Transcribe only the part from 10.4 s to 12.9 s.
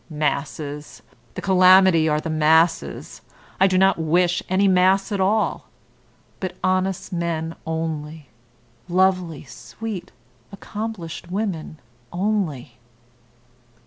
accomplished women only."